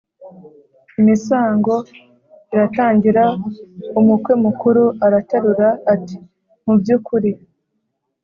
[0.99, 1.73] imisango
[2.53, 3.23] iratangira.
[3.99, 6.17] Umukwe mukuru araterura ati:
[6.63, 7.31] “Mu by’ukuri